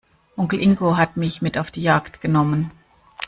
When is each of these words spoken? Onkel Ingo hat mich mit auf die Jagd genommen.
Onkel 0.35 0.59
Ingo 0.63 0.97
hat 0.97 1.15
mich 1.15 1.43
mit 1.43 1.59
auf 1.59 1.69
die 1.69 1.83
Jagd 1.83 2.21
genommen. 2.21 2.71